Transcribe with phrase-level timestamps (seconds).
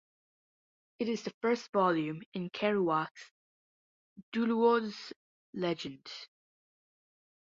[0.97, 3.29] It is the first volume in Kerouac's
[4.33, 5.13] "Duluoz
[5.53, 6.09] Legend".